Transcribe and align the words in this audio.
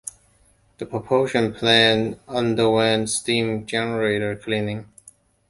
The 0.79 0.87
propulsion 0.87 1.53
plant 1.53 2.19
underwent 2.27 3.11
steam 3.11 3.67
generator 3.67 4.35
cleaning. 4.35 4.89